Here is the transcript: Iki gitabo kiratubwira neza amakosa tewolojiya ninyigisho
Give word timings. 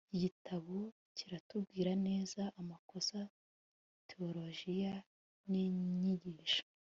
Iki 0.07 0.17
gitabo 0.25 0.75
kiratubwira 1.15 1.91
neza 2.07 2.41
amakosa 2.59 3.19
tewolojiya 4.09 4.93
ninyigisho 5.49 6.63